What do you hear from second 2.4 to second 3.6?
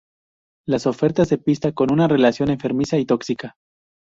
enfermiza y tóxica.